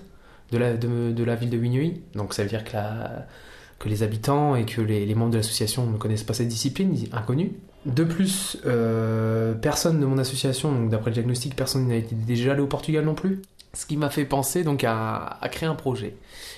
de 0.52 0.58
la, 0.58 1.34
ville 1.34 1.50
de 1.50 1.56
Migneuil. 1.56 2.02
Donc 2.14 2.34
ça 2.34 2.42
veut 2.42 2.48
dire 2.48 2.64
que, 2.64 3.88
les 3.88 4.02
habitants 4.02 4.56
et 4.56 4.66
que 4.66 4.82
les, 4.82 5.14
membres 5.14 5.30
de 5.30 5.38
l'association 5.38 5.86
ne 5.86 5.96
connaissent 5.96 6.22
pas 6.22 6.34
cette 6.34 6.48
discipline, 6.48 6.94
inconnue. 7.12 7.52
De 7.86 8.04
plus, 8.04 8.58
euh, 8.66 9.54
personne 9.54 10.00
de 10.00 10.04
mon 10.06 10.18
association, 10.18 10.72
donc 10.72 10.90
d'après 10.90 11.10
le 11.10 11.14
diagnostic, 11.14 11.56
personne 11.56 11.88
n'a 11.88 11.96
été 11.96 12.14
déjà 12.14 12.52
allé 12.52 12.60
au 12.60 12.66
Portugal 12.66 13.04
non 13.04 13.14
plus. 13.14 13.40
Ce 13.72 13.86
qui 13.86 13.96
m'a 13.96 14.10
fait 14.10 14.24
penser 14.24 14.64
donc 14.64 14.84
à, 14.84 15.38
à, 15.40 15.48
créer 15.48 15.68
un 15.68 15.74
projet. 15.74 16.14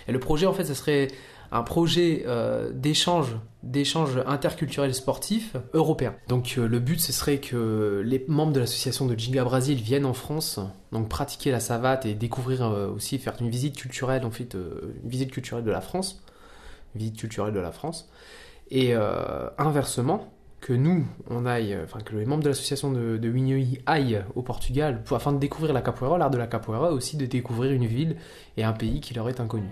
Et 0.08 0.12
le 0.12 0.18
projet, 0.18 0.46
en 0.46 0.52
fait, 0.52 0.64
ce 0.64 0.74
serait 0.74 1.08
un 1.52 1.62
projet 1.62 2.24
euh, 2.26 2.70
d'échange 2.72 3.36
d'échange 3.62 4.18
interculturel 4.26 4.94
sportif 4.94 5.54
européen. 5.74 6.14
Donc 6.28 6.54
euh, 6.56 6.66
le 6.66 6.78
but 6.78 6.98
ce 6.98 7.12
serait 7.12 7.38
que 7.38 8.02
les 8.04 8.24
membres 8.26 8.52
de 8.52 8.60
l'association 8.60 9.04
de 9.04 9.18
Jinga 9.18 9.44
Brasil 9.44 9.78
viennent 9.78 10.06
en 10.06 10.14
France, 10.14 10.60
donc 10.92 11.10
pratiquer 11.10 11.50
la 11.50 11.60
savate 11.60 12.06
et 12.06 12.14
découvrir 12.14 12.62
euh, 12.62 12.88
aussi 12.88 13.18
faire 13.18 13.34
une 13.40 13.50
visite 13.50 13.76
culturelle 13.76 14.24
en 14.24 14.30
fait 14.30 14.54
une 14.54 15.08
visite 15.10 15.30
culturelle 15.30 15.64
de 15.64 15.70
la 15.70 15.82
France, 15.82 16.22
visite 16.94 17.18
culturelle 17.18 17.52
de 17.52 17.60
la 17.60 17.72
France 17.72 18.08
et 18.70 18.94
inversement 19.58 20.32
que 20.60 20.72
nous, 20.72 21.04
on 21.28 21.44
aille, 21.44 21.76
enfin 21.82 21.98
que 22.00 22.14
les 22.14 22.24
membres 22.24 22.44
de 22.44 22.50
l'association 22.50 22.92
de, 22.92 23.16
de 23.16 23.32
aillent 23.86 24.22
au 24.36 24.42
Portugal 24.42 25.02
pour, 25.02 25.16
afin 25.16 25.32
de 25.32 25.38
découvrir 25.38 25.72
la 25.72 25.82
capoeira, 25.82 26.18
l'art 26.18 26.30
de 26.30 26.38
la 26.38 26.46
capoeira, 26.46 26.92
aussi 26.92 27.16
de 27.16 27.26
découvrir 27.26 27.72
une 27.72 27.86
ville 27.86 28.16
et 28.56 28.62
un 28.62 28.72
pays 28.72 29.00
qui 29.00 29.12
leur 29.12 29.28
est 29.28 29.40
inconnu. 29.40 29.70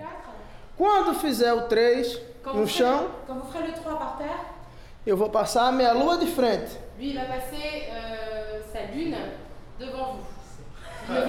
Quando 0.79 1.13
fizer 1.15 1.53
o 1.53 1.63
3 1.63 2.21
no 2.55 2.65
chão. 2.69 3.09
Quand 3.27 3.35
vous 3.35 3.51
ferez 3.51 3.67
le 3.67 3.73
3 3.73 3.99
par 3.99 4.17
terre. 4.17 4.45
Eu 5.05 5.17
vou 5.17 5.29
passar 5.29 5.67
a 5.67 5.73
minha 5.73 5.93
lua 5.93 6.17
de 6.19 6.27
frente. 6.27 6.79
Lui, 6.97 7.09
il 7.11 7.17
va 7.17 7.25
passer 7.25 7.89
euh, 7.91 8.61
sa 8.73 8.83
lune 8.95 9.17
devant 9.81 10.15
vous. 10.15 10.27
Depois. 11.09 11.25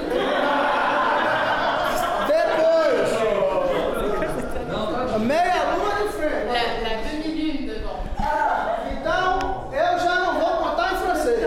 A 5.15 5.18
meia 5.18 5.63
lua 5.77 6.03
de 6.03 6.10
frente. 6.10 6.46
La, 6.46 6.63
la 6.88 6.96
demi-lune 7.10 7.74
devant. 7.74 8.03
Ah, 8.20 8.84
então, 8.91 9.72
eu 9.72 10.00
já 10.00 10.15
não 10.25 10.39
vou 10.39 10.70
contar 10.70 10.94
em 10.94 10.98
francês. 10.98 11.39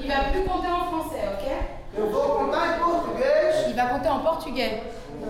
Il 0.00 0.08
va 0.08 0.24
plus 0.32 0.44
compter 0.48 0.72
en 0.72 0.86
français, 0.86 1.28
ok? 1.34 1.52
Eu 1.96 2.10
vou 2.10 2.36
contar 2.36 2.74
em 2.74 2.78
português. 2.80 3.68
Il 3.68 3.76
va 3.76 3.86
compter 3.86 4.08
en 4.08 4.18
portugais. 4.18 4.82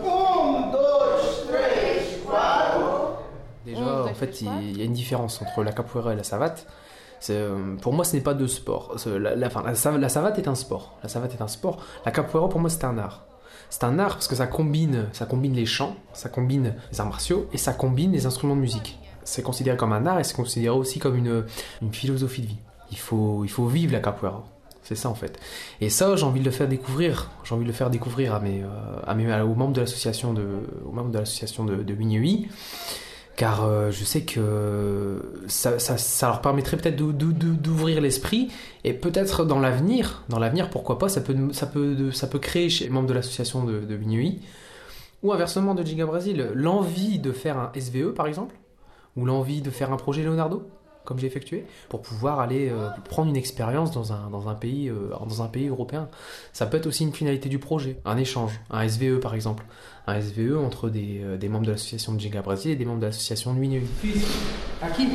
Um, 0.02 0.70
dois, 0.70 1.44
três. 1.48 1.84
Déjà, 3.64 3.80
en 3.80 4.04
il 4.42 4.78
y 4.78 4.82
a 4.82 4.84
une 4.84 4.92
différence 4.92 5.40
entre 5.42 5.62
la 5.62 5.72
capoeira 5.72 6.12
et 6.12 6.16
la 6.16 6.24
savate. 6.24 6.66
Euh, 7.30 7.76
pour 7.76 7.92
moi, 7.92 8.04
ce 8.04 8.16
n'est 8.16 8.22
pas 8.22 8.34
deux 8.34 8.48
sports. 8.48 8.96
La, 9.06 9.74
savate 9.74 10.38
est 10.38 10.48
un 10.48 10.54
sport. 10.54 10.98
La 11.02 11.08
savate 11.08 11.34
est 11.34 11.42
un 11.42 11.48
sport. 11.48 11.78
La 12.04 12.12
capoeira, 12.12 12.48
pour 12.48 12.60
moi, 12.60 12.70
c'est 12.70 12.84
un 12.84 12.98
art. 12.98 13.26
C'est 13.70 13.84
un 13.84 13.98
art 13.98 14.14
parce 14.14 14.28
que 14.28 14.36
ça 14.36 14.46
combine, 14.46 15.06
ça 15.12 15.26
combine 15.26 15.54
les 15.54 15.66
chants, 15.66 15.96
ça 16.12 16.28
combine 16.28 16.74
les 16.92 17.00
arts 17.00 17.06
martiaux 17.06 17.48
et 17.52 17.58
ça 17.58 17.72
combine 17.72 18.12
les 18.12 18.26
instruments 18.26 18.56
de 18.56 18.60
musique. 18.60 18.98
C'est 19.24 19.42
considéré 19.42 19.76
comme 19.76 19.92
un 19.92 20.06
art 20.06 20.20
et 20.20 20.24
c'est 20.24 20.36
considéré 20.36 20.76
aussi 20.76 20.98
comme 20.98 21.16
une, 21.16 21.44
philosophie 21.90 22.42
de 22.42 22.46
vie. 22.48 22.58
Il 22.92 22.98
faut, 22.98 23.42
il 23.42 23.50
faut 23.50 23.66
vivre 23.66 23.92
la 23.92 24.00
capoeira. 24.00 24.44
C'est 24.82 24.94
ça 24.94 25.08
en 25.08 25.14
fait. 25.14 25.40
Et 25.80 25.88
ça, 25.88 26.14
j'ai 26.14 26.24
envie 26.24 26.40
de 26.40 26.44
le 26.44 26.50
faire 26.50 26.68
découvrir. 26.68 27.30
J'ai 27.42 27.54
envie 27.54 27.64
de 27.64 27.68
le 27.68 27.74
faire 27.74 27.88
découvrir 27.88 28.34
à 28.34 28.40
mes, 28.40 28.62
euh, 28.62 29.44
aux 29.44 29.54
membres 29.54 29.72
de 29.72 29.80
l'association 29.80 30.34
de, 30.34 30.46
aux 30.86 30.92
membres 30.92 31.10
de 31.10 31.18
l'association 31.18 31.64
de, 31.64 31.76
de 31.76 31.94
car 33.36 33.64
euh, 33.64 33.90
je 33.90 34.04
sais 34.04 34.22
que 34.22 35.20
ça, 35.48 35.76
leur 36.22 36.40
permettrait 36.40 36.76
peut-être 36.76 36.96
d'ouvrir 36.96 38.00
l'esprit. 38.00 38.50
Et 38.84 38.92
peut-être 38.92 39.44
dans 39.44 39.58
l'avenir, 39.58 40.22
dans 40.28 40.38
l'avenir, 40.38 40.70
pourquoi 40.70 40.98
pas, 40.98 41.08
ça 41.08 41.20
peut, 41.20 41.34
ça 42.12 42.28
créer 42.40 42.68
chez 42.68 42.84
les 42.84 42.90
membres 42.90 43.08
de 43.08 43.14
l'association 43.14 43.64
de, 43.64 43.80
de 43.80 43.98
ou 45.22 45.32
inversement 45.32 45.74
de 45.74 45.82
Giga 45.82 46.04
Brasil, 46.04 46.50
l'envie 46.54 47.18
de 47.18 47.32
faire 47.32 47.58
un 47.58 47.72
SVE 47.74 48.12
par 48.12 48.26
exemple, 48.26 48.54
ou 49.16 49.24
l'envie 49.24 49.62
de 49.62 49.70
faire 49.70 49.90
un 49.92 49.96
projet 49.96 50.22
Leonardo 50.22 50.68
comme 51.04 51.18
j'ai 51.18 51.26
effectué, 51.26 51.66
pour 51.88 52.02
pouvoir 52.02 52.40
aller 52.40 52.68
euh, 52.70 52.88
prendre 53.08 53.28
une 53.30 53.36
expérience 53.36 53.90
dans 53.92 54.12
un, 54.12 54.30
dans, 54.30 54.48
un 54.48 54.54
pays, 54.54 54.88
euh, 54.88 55.10
dans 55.10 55.42
un 55.42 55.48
pays 55.48 55.68
européen. 55.68 56.08
Ça 56.52 56.66
peut 56.66 56.76
être 56.76 56.86
aussi 56.86 57.04
une 57.04 57.12
finalité 57.12 57.48
du 57.48 57.58
projet, 57.58 57.98
un 58.04 58.16
échange, 58.16 58.58
un 58.70 58.86
SVE 58.88 59.20
par 59.20 59.34
exemple. 59.34 59.64
Un 60.06 60.20
SVE 60.20 60.58
entre 60.58 60.90
des, 60.90 61.20
euh, 61.22 61.36
des 61.36 61.48
membres 61.48 61.66
de 61.66 61.72
l'association 61.72 62.12
de 62.12 62.20
Ginga 62.20 62.42
Brasil 62.42 62.72
et 62.72 62.76
des 62.76 62.84
membres 62.84 63.00
de 63.00 63.06
l'association 63.06 63.54
de 63.54 63.58
Nuit 63.58 63.82
À 64.82 64.90
qui? 64.90 65.08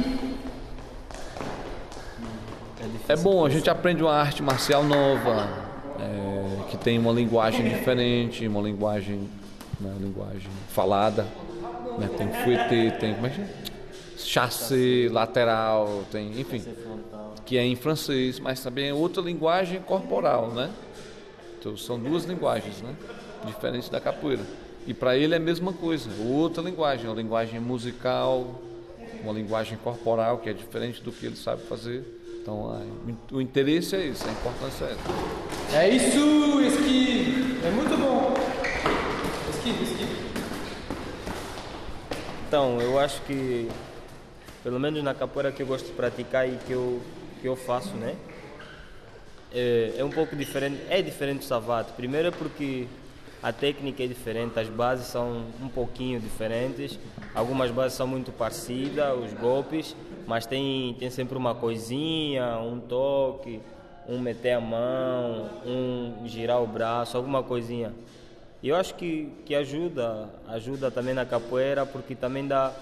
É 3.08 3.16
bom, 3.16 3.44
a 3.44 3.50
gente 3.50 3.70
aprende 3.70 4.02
uma 4.04 4.14
arte 4.14 4.42
marcial 4.42 4.84
nova, 4.84 5.50
é, 6.00 6.70
que 6.70 6.78
tem 6.78 6.98
uma 6.98 7.12
linguagem 7.12 7.68
diferente, 7.68 8.48
uma 8.48 8.62
linguagem, 8.62 9.28
uma 9.80 9.94
linguagem 10.00 10.50
falada. 10.70 11.28
Né? 11.98 12.08
Tem 12.18 12.32
fouetté, 12.32 12.92
tem 12.92 13.16
como 13.16 13.28
é 13.28 13.30
que 13.32 13.42
é? 13.42 13.69
Chassé, 14.26 15.08
lateral, 15.10 16.04
tem, 16.12 16.40
enfim, 16.40 16.64
que 17.46 17.58
é 17.58 17.66
em 17.66 17.76
francês, 17.76 18.40
mas 18.40 18.62
também 18.62 18.90
é 18.90 18.94
outra 18.94 19.22
linguagem 19.22 19.82
corporal, 19.82 20.50
né? 20.50 20.72
Então, 21.60 21.76
são 21.76 22.00
duas 22.00 22.26
linguagens, 22.26 22.82
né? 22.82 22.96
Diferentes 23.46 23.90
da 23.90 24.00
capoeira. 24.00 24.44
E 24.88 24.94
para 24.94 25.18
ele 25.18 25.34
é 25.34 25.38
a 25.38 25.40
mesma 25.40 25.74
coisa, 25.74 26.10
outra 26.24 26.64
linguagem, 26.64 27.08
uma 27.08 27.16
linguagem 27.16 27.60
musical, 27.60 28.62
uma 29.24 29.34
linguagem 29.34 29.78
corporal 29.78 30.38
que 30.38 30.50
é 30.50 30.54
diferente 30.54 31.02
do 31.02 31.12
que 31.12 31.26
ele 31.26 31.36
sabe 31.36 31.64
fazer. 31.64 32.04
Então, 32.42 32.82
o 33.32 33.42
interesse 33.42 33.96
é 33.96 34.08
esse, 34.08 34.28
a 34.28 34.32
importância 34.32 34.86
é 34.86 34.92
essa. 34.92 35.78
É 35.78 35.90
isso, 35.90 36.62
esqui! 36.62 37.60
É 37.64 37.72
muito 37.72 37.98
bom! 37.98 38.34
Esqui, 39.50 39.70
esqui. 39.84 40.08
Então, 42.48 42.82
eu 42.82 42.98
acho 42.98 43.22
que, 43.24 43.70
pelo 44.64 44.80
menos 44.80 45.04
na 45.04 45.14
capoeira 45.14 45.52
que 45.52 45.62
eu 45.62 45.68
gosto 45.68 45.88
de 45.88 45.94
praticar 45.94 46.48
e 46.48 46.58
que 46.66 46.72
eu, 46.72 47.02
que 47.42 47.48
eu 47.48 47.56
faço, 47.56 47.96
né? 47.96 48.16
É, 49.54 49.96
é 49.98 50.04
um 50.04 50.10
pouco 50.10 50.36
diferente, 50.36 50.82
é 50.90 51.02
diferente 51.02 51.40
do 51.40 51.46
savate. 51.46 51.92
Primeiro 51.94 52.32
porque 52.32 52.88
a 53.42 53.54
técnica 53.54 54.04
é 54.04 54.08
diferente, 54.08 54.60
as 54.60 54.68
bases 54.68 55.08
são 55.08 55.46
um 55.62 55.70
pouquinho 55.70 56.20
diferentes, 56.20 57.00
algumas 57.34 57.72
bases 57.72 57.98
são 57.98 58.06
muito 58.06 58.32
parecidas, 58.32 59.18
os 59.18 59.34
golpes, 59.34 59.96
mas 60.28 60.46
tem, 60.46 60.94
tem 61.00 61.10
sempre 61.10 61.38
uma 61.38 61.56
coisinha, 61.56 62.58
um 62.60 62.80
toque, 62.80 63.62
um 64.08 64.20
meter 64.20 64.54
a 64.54 64.62
mão, 64.62 65.50
um 65.66 66.28
girar 66.28 66.62
o 66.62 66.68
braço, 66.68 67.16
alguma 67.16 67.42
coisinha. 67.42 67.94
E 68.62 68.68
eu 68.68 68.76
acho 68.76 68.94
que, 68.96 69.32
que 69.46 69.56
ajuda, 69.56 70.30
ajuda 70.50 70.92
também 70.92 71.14
na 71.14 71.26
capoeira, 71.26 71.86
porque 71.86 72.14
também 72.14 72.46
dá 72.46 72.74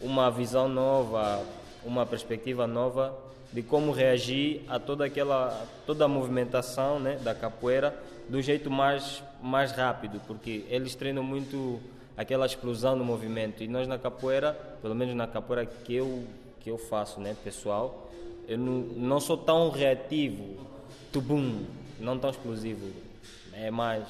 uma 0.00 0.30
visão 0.30 0.68
nova, 0.68 1.44
uma 1.84 2.06
perspectiva 2.06 2.66
nova 2.66 3.16
de 3.52 3.62
como 3.62 3.92
reagir 3.92 4.62
a 4.68 4.78
toda 4.78 5.04
aquela 5.04 5.66
toda 5.86 6.04
a 6.04 6.08
movimentação 6.08 7.00
né, 7.00 7.16
da 7.16 7.34
capoeira 7.34 7.96
do 8.28 8.40
jeito 8.40 8.70
mais 8.70 9.22
mais 9.42 9.72
rápido, 9.72 10.20
porque 10.26 10.64
eles 10.68 10.94
treinam 10.94 11.22
muito 11.22 11.80
aquela 12.16 12.44
explosão 12.44 12.94
no 12.94 13.04
movimento. 13.04 13.62
E 13.62 13.68
nós 13.68 13.88
na 13.88 13.98
capoeira, 13.98 14.52
pelo 14.82 14.94
menos 14.94 15.14
na 15.14 15.26
capoeira 15.26 15.66
que 15.66 15.94
eu 15.94 16.24
que 16.60 16.70
eu 16.70 16.76
faço, 16.76 17.20
né, 17.20 17.34
pessoal, 17.42 18.10
eu 18.46 18.58
não, 18.58 18.72
não 18.72 19.20
sou 19.20 19.36
tão 19.36 19.70
reativo, 19.70 20.56
tubum, 21.10 21.64
não 21.98 22.18
tão 22.18 22.28
explosivo, 22.28 22.86
é 23.54 23.70
mais 23.70 24.04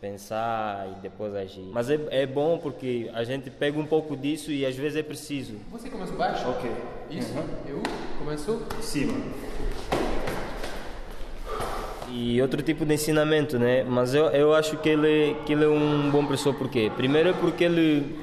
pensar 0.00 0.88
e 0.88 1.00
depois 1.00 1.34
agir. 1.34 1.68
Mas 1.72 1.90
é, 1.90 1.98
é 2.10 2.26
bom 2.26 2.58
porque 2.58 3.10
a 3.12 3.24
gente 3.24 3.50
pega 3.50 3.78
um 3.78 3.86
pouco 3.86 4.16
disso 4.16 4.50
e 4.52 4.64
às 4.64 4.76
vezes 4.76 4.96
é 4.96 5.02
preciso. 5.02 5.54
Você 5.70 5.90
começa 5.90 6.12
baixo? 6.12 6.48
Ok. 6.48 6.70
Isso. 7.10 7.32
Uhum. 7.34 7.44
Eu 7.66 7.82
começo 8.18 8.62
cima. 8.80 9.14
E 12.10 12.40
outro 12.40 12.62
tipo 12.62 12.86
de 12.86 12.94
ensinamento, 12.94 13.58
né? 13.58 13.84
Mas 13.84 14.14
eu, 14.14 14.26
eu 14.26 14.54
acho 14.54 14.78
que 14.78 14.88
ele, 14.88 15.36
que 15.44 15.52
ele 15.52 15.64
é 15.64 15.68
um 15.68 16.10
bom 16.10 16.24
professor, 16.24 16.54
por 16.54 16.68
quê? 16.68 16.90
Primeiro 16.96 17.30
é 17.30 17.32
porque 17.32 17.64
ele 17.64 18.18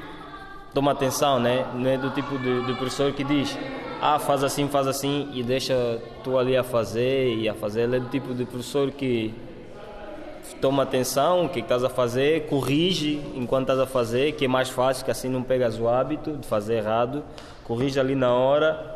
toma 0.74 0.91
atenção, 0.91 1.39
né? 1.39 1.65
Não 1.74 1.89
é 1.89 1.98
do 1.98 2.10
tipo 2.12 2.38
de, 2.39 2.65
de 2.65 2.74
professor 2.74 3.12
que 3.13 3.24
diz 3.24 3.55
ah, 4.01 4.20
faz 4.20 4.44
assim, 4.44 4.67
faz 4.67 4.88
assim 4.88 5.29
e 5.34 5.41
deixa 5.44 6.01
tu 6.24 6.38
ali 6.38 6.55
a 6.55 6.63
fazer 6.63 7.36
e 7.36 7.48
a 7.48 7.53
fazer. 7.53 7.82
Ele 7.82 7.98
é 7.98 8.00
do 8.00 8.10
tipo 8.10 8.34
de 8.34 8.46
professor 8.46 8.91
que 8.91 9.34
toma 10.61 10.83
atenção, 10.83 11.45
o 11.45 11.49
que 11.49 11.59
estás 11.59 11.83
a 11.83 11.89
fazer, 11.89 12.47
corrige 12.47 13.21
enquanto 13.35 13.63
estás 13.63 13.79
a 13.79 13.85
fazer, 13.85 14.33
que 14.33 14.45
é 14.45 14.47
mais 14.47 14.69
fácil, 14.69 15.05
que 15.05 15.11
assim 15.11 15.29
não 15.29 15.43
pegas 15.43 15.79
o 15.79 15.87
hábito 15.87 16.33
de 16.33 16.47
fazer 16.47 16.75
errado, 16.75 17.23
corrige 17.63 17.99
ali 17.99 18.15
na 18.15 18.33
hora 18.33 18.95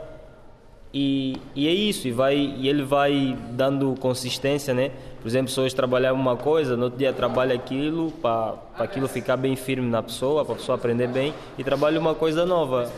e, 0.94 1.38
e 1.56 1.68
é 1.68 1.72
isso, 1.72 2.08
e, 2.08 2.12
vai, 2.12 2.36
e 2.36 2.68
ele 2.68 2.84
vai 2.84 3.38
dando 3.52 3.94
consistência, 4.00 4.74
né? 4.74 4.90
Por 5.22 5.28
exemplo, 5.28 5.52
se 5.52 5.60
hoje 5.60 5.76
trabalhar 5.76 6.14
uma 6.14 6.36
coisa, 6.36 6.76
no 6.76 6.86
outro 6.86 6.98
dia 6.98 7.14
trabalha 7.14 7.54
aquilo, 7.54 8.12
para 8.12 8.56
aquilo 8.78 9.08
ficar 9.08 9.38
bem 9.38 9.56
firme 9.56 9.88
na 9.88 10.02
pessoa, 10.02 10.44
para 10.44 10.56
a 10.56 10.58
pessoa 10.58 10.76
aprender 10.76 11.08
bem, 11.08 11.34
e 11.58 11.64
trabalha 11.64 12.00
uma 12.00 12.16
coisa 12.16 12.44
nova. 12.46 12.92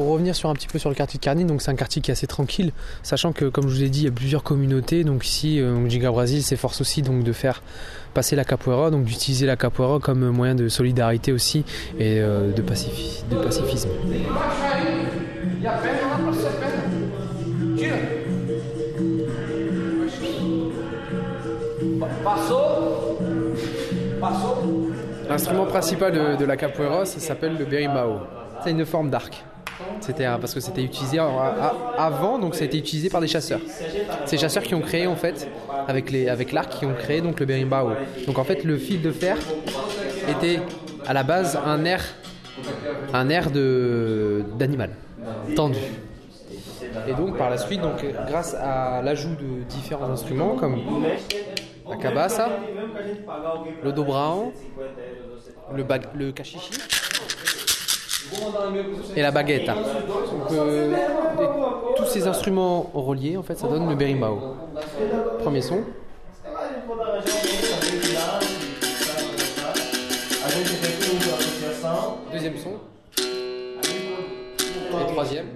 Pour 0.00 0.12
revenir 0.12 0.34
sur 0.34 0.48
un 0.48 0.54
petit 0.54 0.66
peu 0.66 0.78
sur 0.78 0.88
le 0.88 0.94
quartier 0.94 1.18
de 1.18 1.22
Carnine, 1.22 1.46
donc 1.46 1.60
c'est 1.60 1.70
un 1.70 1.74
quartier 1.74 2.00
qui 2.00 2.10
est 2.10 2.12
assez 2.12 2.26
tranquille, 2.26 2.72
sachant 3.02 3.32
que 3.32 3.44
comme 3.44 3.68
je 3.68 3.74
vous 3.74 3.82
l'ai 3.82 3.90
dit, 3.90 4.00
il 4.00 4.04
y 4.04 4.08
a 4.08 4.10
plusieurs 4.10 4.42
communautés. 4.42 5.04
Donc 5.04 5.26
ici, 5.26 5.60
euh, 5.60 5.86
Giga 5.90 6.10
Brasil 6.10 6.42
s'efforce 6.42 6.80
aussi 6.80 7.02
donc 7.02 7.22
de 7.22 7.32
faire 7.34 7.62
passer 8.14 8.34
la 8.34 8.44
capoeira, 8.46 8.90
donc 8.90 9.04
d'utiliser 9.04 9.44
la 9.44 9.56
capoeira 9.56 9.98
comme 9.98 10.30
moyen 10.30 10.54
de 10.54 10.70
solidarité 10.70 11.32
aussi 11.32 11.66
et 11.98 12.18
euh, 12.18 12.50
de, 12.50 12.62
pacifi 12.62 13.24
de 13.30 13.36
pacifisme. 13.36 13.90
L'instrument 25.28 25.66
principal 25.66 26.38
de, 26.38 26.44
la 26.46 26.56
capoeira, 26.56 27.04
s'appelle 27.04 27.58
le 27.58 27.66
berimbau. 27.66 28.20
C'est 28.64 28.70
une 28.70 28.86
forme 28.86 29.10
d'arc. 29.10 29.44
C'était 30.00 30.24
parce 30.40 30.54
que 30.54 30.60
c'était 30.60 30.82
utilisé 30.82 31.18
avant, 31.18 32.38
donc 32.38 32.54
ça 32.54 32.62
a 32.62 32.64
été 32.64 32.78
utilisé 32.78 33.10
par 33.10 33.20
des 33.20 33.28
chasseurs. 33.28 33.60
Ces 34.24 34.38
chasseurs 34.38 34.62
qui 34.62 34.74
ont 34.74 34.80
créé 34.80 35.06
en 35.06 35.16
fait 35.16 35.48
avec 35.88 36.52
l'arc 36.52 36.70
qui 36.78 36.86
ont 36.86 36.94
créé 36.94 37.20
donc 37.20 37.40
le 37.40 37.46
berimbau. 37.46 37.90
Donc 38.26 38.38
en 38.38 38.44
fait 38.44 38.64
le 38.64 38.76
fil 38.78 39.02
de 39.02 39.10
fer 39.10 39.36
était 40.28 40.60
à 41.06 41.12
la 41.12 41.22
base 41.22 41.58
un 41.64 41.84
air 41.84 42.02
un 43.12 43.28
air 43.28 43.50
d'animal 43.50 44.90
tendu. 45.56 45.78
Et 47.08 47.14
donc 47.14 47.36
par 47.36 47.50
la 47.50 47.58
suite 47.58 47.80
donc 47.80 48.04
grâce 48.26 48.54
à 48.54 49.00
l'ajout 49.02 49.34
de 49.36 49.64
différents 49.68 50.10
instruments 50.10 50.56
comme 50.56 50.78
la 51.88 51.96
cabassa, 51.96 52.48
le 53.82 53.92
dobrao, 53.92 54.52
le, 55.74 55.84
le 56.14 56.32
cachichi 56.32 56.72
et 59.16 59.22
la 59.22 59.30
baguette. 59.30 59.70
Euh, 60.52 60.94
tous 61.96 62.06
ces 62.06 62.26
instruments 62.26 62.90
reliés, 62.94 63.36
en 63.36 63.42
fait, 63.42 63.56
ça 63.56 63.68
donne 63.68 63.88
le 63.88 63.94
berimbau. 63.94 64.38
Premier 65.40 65.62
son. 65.62 65.82
Deuxième 72.32 72.56
son. 72.58 72.72
Et 74.92 75.12
troisième. 75.12 75.46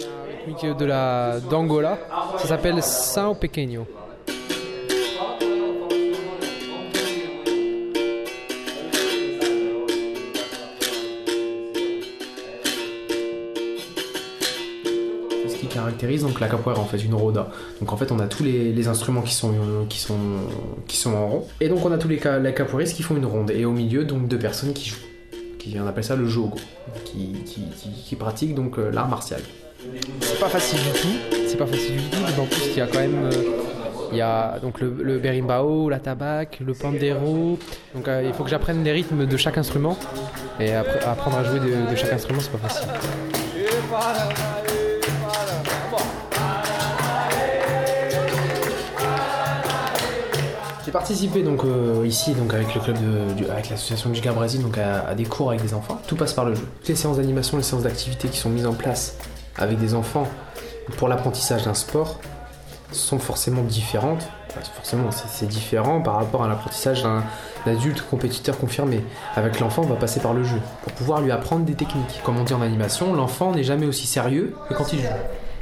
La 0.00 0.36
rythmique 0.36 0.76
de 0.76 0.84
la 0.84 1.40
d'Angola. 1.40 1.98
Ça 2.38 2.48
s'appelle 2.48 2.82
Sao 2.82 3.34
Pequeño. 3.34 3.86
Caractérise 15.98 16.22
donc 16.22 16.38
la 16.38 16.48
capoeira 16.48 16.80
en 16.80 16.84
fait 16.84 16.98
une 16.98 17.14
roda. 17.14 17.48
Donc 17.80 17.92
en 17.92 17.96
fait 17.96 18.12
on 18.12 18.20
a 18.20 18.26
tous 18.26 18.44
les, 18.44 18.88
instruments 18.88 19.22
qui 19.22 19.34
sont, 19.34 19.52
qui, 19.88 19.98
sont, 19.98 20.18
qui 20.86 20.96
sont 20.96 21.14
en 21.14 21.28
rond. 21.28 21.46
Et 21.60 21.68
donc 21.68 21.84
on 21.84 21.92
a 21.92 21.98
tous 21.98 22.08
les, 22.08 22.20
les 22.40 22.54
capoeiristes 22.54 22.94
qui 22.94 23.02
font 23.02 23.16
une 23.16 23.26
ronde. 23.26 23.50
Et 23.50 23.64
au 23.64 23.72
milieu 23.72 24.04
donc 24.04 24.28
deux 24.28 24.38
personnes 24.38 24.72
qui 24.72 24.90
jouent. 24.90 24.96
Qui, 25.58 25.76
on 25.82 25.86
appelle 25.86 26.04
ça 26.04 26.14
le 26.14 26.26
jogo. 26.26 26.56
Qui, 27.04 27.32
qui, 28.06 28.16
pratiquent 28.16 28.54
donc 28.54 28.78
euh, 28.78 28.90
l'art 28.90 29.08
martial. 29.08 29.40
C'est 30.20 30.38
pas 30.38 30.48
facile 30.48 30.78
du 30.78 31.00
tout. 31.00 31.36
C'est 31.48 31.56
pas 31.56 31.66
facile 31.66 31.96
du 31.96 32.08
tout. 32.10 32.40
En 32.40 32.46
plus 32.46 32.68
il 32.68 32.78
y 32.78 32.80
a 32.80 32.86
quand 32.86 33.00
même... 33.00 33.24
Euh, 33.24 33.30
il 34.10 34.16
y 34.16 34.22
a 34.22 34.58
donc 34.60 34.80
le, 34.80 34.96
le 35.02 35.18
berimbau, 35.18 35.90
la 35.90 35.98
tabac, 35.98 36.46
le 36.64 36.72
pandero. 36.72 37.58
Donc 37.94 38.08
euh, 38.08 38.22
il 38.24 38.32
faut 38.32 38.42
que 38.44 38.48
j'apprenne 38.48 38.82
les 38.82 38.92
rythmes 38.92 39.26
de 39.26 39.36
chaque 39.36 39.58
instrument. 39.58 39.98
Et 40.60 40.72
apprendre 40.72 41.38
à 41.38 41.44
jouer 41.44 41.60
de, 41.60 41.90
de 41.90 41.96
chaque 41.96 42.12
instrument, 42.12 42.40
c'est 42.40 42.52
pas 42.52 42.68
facile. 42.68 42.88
J'ai 50.88 50.92
participé 50.92 51.42
donc 51.42 51.64
euh, 51.64 52.02
ici 52.06 52.32
donc 52.32 52.54
avec 52.54 52.74
le 52.74 52.80
club 52.80 52.96
de, 52.96 53.50
avec 53.50 53.68
l'association 53.68 54.14
Giga 54.14 54.32
Brésil 54.32 54.62
donc 54.62 54.78
à, 54.78 55.14
des 55.14 55.24
cours 55.24 55.50
avec 55.50 55.60
des 55.60 55.74
enfants. 55.74 56.00
Tout 56.06 56.16
passe 56.16 56.32
par 56.32 56.46
le 56.46 56.54
jeu. 56.54 56.66
les 56.88 56.96
séances 56.96 57.18
d'animation, 57.18 57.58
les 57.58 57.62
séances 57.62 57.82
d'activité 57.82 58.28
qui 58.28 58.38
sont 58.38 58.48
mises 58.48 58.64
en 58.64 58.72
place 58.72 59.18
avec 59.58 59.78
des 59.78 59.92
enfants 59.92 60.26
pour 60.96 61.08
l'apprentissage 61.08 61.64
d'un 61.64 61.74
sport 61.74 62.18
sont 62.90 63.18
forcément 63.18 63.64
différentes 63.64 64.30
forcément, 64.72 65.10
c'est 65.10 65.46
différent 65.46 66.00
par 66.00 66.14
rapport 66.14 66.42
à 66.42 66.48
l'apprentissage 66.48 67.02
d'un 67.02 67.22
adulte 67.66 68.00
compétiteur 68.00 68.58
confirmé. 68.58 69.04
Avec 69.36 69.60
l'enfant, 69.60 69.82
on 69.82 69.88
va 69.88 69.96
passer 69.96 70.20
par 70.20 70.32
le 70.32 70.42
jeu 70.42 70.58
pour 70.84 70.92
pouvoir 70.92 71.20
lui 71.20 71.32
apprendre 71.32 71.66
des 71.66 71.74
techniques. 71.74 72.22
Comme 72.24 72.38
on 72.38 72.44
dit 72.44 72.54
en 72.54 72.62
animation, 72.62 73.12
l'enfant 73.12 73.52
n'est 73.52 73.62
jamais 73.62 73.84
aussi 73.84 74.06
sérieux 74.06 74.56
que 74.70 74.74
quand 74.74 74.90
il 74.94 75.00
joue. 75.00 75.08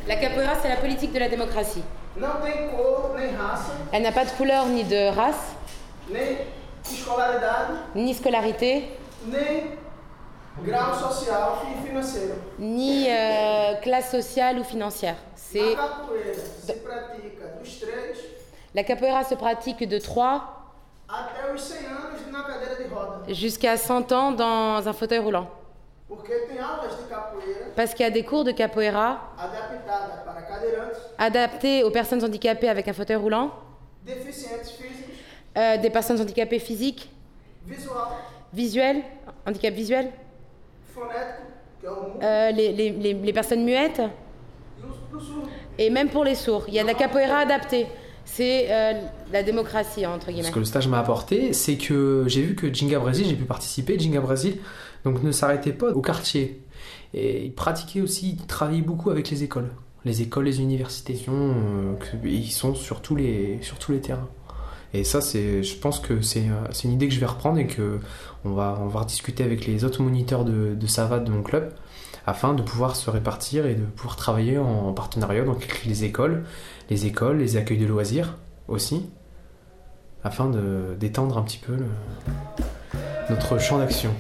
La 0.07 0.15
capoeira, 0.15 0.53
c'est 0.63 0.69
la 0.69 0.77
politique 0.77 1.13
de 1.13 1.19
la 1.19 1.29
démocratie. 1.29 1.83
Elle 3.93 4.03
n'a 4.03 4.13
pas 4.13 4.25
de 4.25 4.31
couleur 4.31 4.67
ni 4.67 4.85
de 4.85 5.15
race, 5.15 5.55
ni 7.95 8.15
scolarité, 8.15 8.89
ni 12.59 13.07
euh, 13.11 13.75
classe 13.83 14.11
sociale 14.11 14.59
ou 14.59 14.65
financière. 14.65 15.17
C'est 15.35 15.75
la 18.75 18.83
capoeira 18.85 19.25
se 19.25 19.35
pratique 19.35 19.87
de 19.89 19.99
3 19.99 20.43
jusqu'à 23.29 23.77
100 23.77 24.13
ans 24.13 24.33
dans 24.33 24.87
un 24.89 24.93
fauteuil 24.93 25.19
roulant. 25.19 25.49
Parce 27.75 27.95
qu'il 27.95 28.05
y 28.05 28.09
a 28.09 28.11
des 28.11 28.25
cours 28.25 28.45
de 28.45 28.53
capoeira 28.53 29.19
adaptés 31.19 31.85
aux 31.85 31.91
personnes 31.91 32.23
handicapées 32.25 32.69
avec 32.69 32.89
un 32.89 32.93
fauteuil 32.93 33.17
roulant, 33.17 33.53
euh, 35.57 35.77
des 35.79 35.91
personnes 35.91 36.21
handicapées 36.21 36.59
physiques, 36.59 37.11
visuelles, 38.53 39.03
handicap 39.47 39.75
visuel, 39.75 40.11
euh, 42.23 42.51
les, 42.51 42.73
les, 42.73 43.15
les, 43.15 43.33
personnes 43.33 43.65
muettes, 43.65 44.03
et 45.79 45.91
même 45.91 46.09
pour 46.09 46.25
les 46.25 46.35
sourds. 46.35 46.65
Il 46.69 46.75
y 46.75 46.79
a 46.79 46.83
de 46.83 46.89
la 46.89 46.95
capoeira 46.95 47.39
adaptée. 47.39 47.87
C'est 48.25 48.67
euh, 48.71 48.93
la 49.33 49.43
démocratie, 49.45 50.05
entre 50.05 50.27
guillemets. 50.33 50.49
Ce 50.49 50.53
que 50.53 50.59
le 50.59 50.65
stage 50.65 50.89
m'a 50.89 50.99
apporté, 50.99 51.53
c'est 51.53 51.77
que 51.77 52.25
j'ai 52.27 52.43
vu 52.43 52.57
que 52.57 52.73
Jinga 52.73 52.99
Brésil, 52.99 53.27
j'ai 53.29 53.37
pu 53.37 53.45
participer, 53.45 53.99
Jinga 53.99 54.21
Brésil, 54.21 54.59
donc 55.05 55.23
ne 55.23 55.31
s'arrêtait 55.31 55.73
pas 55.73 55.93
au 55.93 56.03
quartier. 56.03 56.61
Et 57.15 57.45
il 57.45 57.55
pratiquait 57.55 58.01
aussi, 58.01 58.37
il 58.41 58.47
travaillait 58.47 58.83
beaucoup 58.83 59.11
avec 59.11 59.31
les 59.31 59.45
écoles. 59.45 59.71
Les 60.07 60.23
écoles, 60.23 60.45
les 60.45 60.61
universités, 60.61 61.21
euh, 61.29 61.95
ils 62.23 62.53
sont 62.53 62.77
sur 62.77 63.03
tous 63.03 63.17
les, 63.17 63.59
terrains. 64.01 64.29
Et 64.95 65.03
ça, 65.03 65.19
je 65.19 65.79
pense 65.79 65.99
que 65.99 66.21
c'est, 66.21 66.45
une 66.85 66.93
idée 66.93 67.09
que 67.09 67.15
je 67.15 67.19
vais 67.19 67.27
reprendre 67.27 67.59
et 67.59 67.67
que 67.67 67.99
on 68.45 68.53
va, 68.53 68.79
on 68.81 68.87
va 68.87 69.01
rediscuter 69.01 69.43
avec 69.43 69.67
les 69.67 69.85
autres 69.85 70.05
moniteurs 70.05 70.45
de, 70.45 70.77
de 70.77 71.25
de 71.25 71.31
mon 71.33 71.43
club 71.43 71.73
afin 72.25 72.55
de 72.55 72.63
pouvoir 72.63 72.95
se 72.95 73.11
répartir 73.11 73.67
et 73.67 73.75
de 73.75 73.83
pouvoir 73.83 74.15
travailler 74.15 74.59
en 74.59 74.93
partenariat 74.93 75.45
donc 75.45 75.57
avec 75.57 75.85
les 75.85 76.05
écoles, 76.05 76.45
les 76.89 77.07
écoles, 77.07 77.39
les 77.39 77.57
accueils 77.57 77.79
de 77.79 77.87
loisirs 77.87 78.39
aussi, 78.69 79.11
afin 80.23 80.53
d'étendre 81.01 81.37
un 81.37 81.43
petit 81.43 81.59
peu 81.59 81.77
notre 83.29 83.59
champ 83.59 83.79
d'action. 83.79 84.13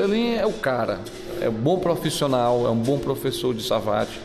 Selim 0.00 0.32
é 0.32 0.46
o 0.46 0.52
cara, 0.54 0.98
é 1.42 1.50
um 1.50 1.52
bom 1.52 1.78
profissional, 1.78 2.66
é 2.66 2.70
um 2.70 2.78
bom 2.78 2.98
professor 2.98 3.54
de 3.54 3.62
savate, 3.62 4.18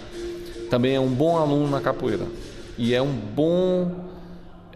também 0.69 0.95
é 0.95 0.99
um 1.01 1.09
bom 1.09 1.35
aluno 1.35 1.69
na 1.69 1.81
capoeira 1.81 2.25
e 2.77 2.93
é 2.93 3.01
um 3.01 3.11
bom, 3.11 3.91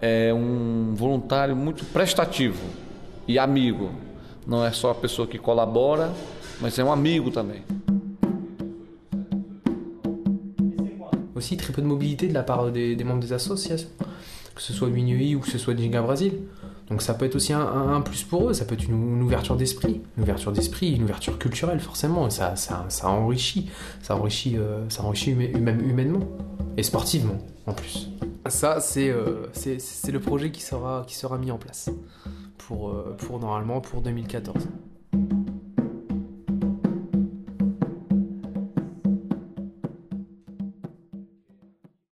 é 0.01 0.33
um 0.33 0.93
voluntário 0.93 1.55
muito 1.55 1.85
prestativo 1.85 2.61
e 3.25 3.39
amigo. 3.39 3.91
Não 4.45 4.65
é 4.65 4.73
só 4.73 4.91
a 4.91 4.95
pessoa 4.95 5.25
que 5.25 5.37
colabora, 5.37 6.11
mas 6.59 6.77
é 6.77 6.83
um 6.83 6.91
amigo 6.91 7.31
também. 7.31 7.63
Aussi 11.33 11.55
très 11.55 11.71
peu 11.71 11.81
de 11.81 11.87
mobilité 11.87 12.27
de 12.27 12.33
la 12.33 12.43
part 12.43 12.69
des, 12.71 12.97
des 12.97 13.05
membres 13.05 13.21
des 13.21 13.31
associations, 13.31 13.87
que 14.53 14.61
ce 14.61 14.73
soit 14.73 14.89
Minuit 14.89 15.37
ou 15.37 15.39
que 15.39 15.49
ce 15.49 15.57
soit 15.57 15.73
Dinga 15.73 16.01
Brasil. 16.01 16.33
Donc 16.89 17.03
ça 17.03 17.13
peut 17.13 17.25
être 17.25 17.35
aussi 17.35 17.53
un, 17.53 18.01
plus 18.01 18.23
pour 18.23 18.49
eux, 18.49 18.53
ça 18.53 18.65
peut 18.65 18.73
être 18.73 18.85
une, 18.85 19.21
ouverture 19.21 19.55
d'esprit, 19.55 20.01
une 20.17 20.23
ouverture 20.23 20.51
d'esprit, 20.51 20.95
une 20.95 21.03
ouverture 21.03 21.37
culturelle 21.37 21.79
forcément, 21.79 22.29
ça, 22.29 22.55
enrichit, 23.03 23.69
ça 24.01 24.15
enrichit, 24.15 24.57
euh, 24.57 24.89
ça 24.89 25.03
enrichit 25.03 25.35
même 25.35 25.87
humainement 25.87 26.27
et 26.77 26.83
sportivement 26.83 27.37
en 27.67 27.73
plus. 27.73 28.09
Ça 28.47 28.79
euh, 28.97 29.45
c'est 29.53 29.79
c'est 29.79 30.11
le 30.11 30.19
projet 30.19 30.51
qui 30.51 30.61
sera, 30.61 31.03
qui 31.05 31.15
sera 31.15 31.37
mis 31.37 31.51
en 31.51 31.57
place 31.57 31.91
pour, 32.57 32.89
euh, 32.89 33.15
pour 33.19 33.39
normalement 33.39 33.81
pour 33.81 34.01
2014. 34.01 34.55